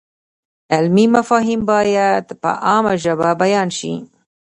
علمي 0.73 1.05
مفاهیم 1.15 1.61
باید 1.71 2.25
په 2.41 2.49
عامه 2.67 2.93
ژبه 3.03 3.29
بیان 3.41 3.67
شي. 3.77 3.93